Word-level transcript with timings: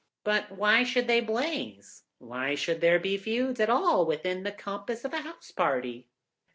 "But 0.23 0.51
why 0.53 0.83
should 0.83 1.05
they 1.05 1.19
blaze? 1.21 2.05
Why 2.17 2.55
should 2.55 2.81
there 2.81 2.97
be 2.97 3.17
feuds 3.19 3.59
at 3.59 3.69
all 3.69 4.03
within 4.07 4.41
the 4.41 4.51
compass 4.51 5.05
of 5.05 5.13
a 5.13 5.21
house 5.21 5.51
party?" 5.51 6.07